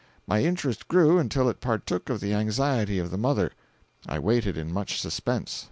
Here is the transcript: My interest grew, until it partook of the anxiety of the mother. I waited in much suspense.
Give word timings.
My 0.25 0.41
interest 0.43 0.87
grew, 0.87 1.19
until 1.19 1.47
it 1.47 1.61
partook 1.61 2.09
of 2.09 2.21
the 2.21 2.33
anxiety 2.33 2.97
of 2.97 3.11
the 3.11 3.19
mother. 3.19 3.51
I 4.07 4.17
waited 4.17 4.57
in 4.57 4.73
much 4.73 4.99
suspense. 4.99 5.59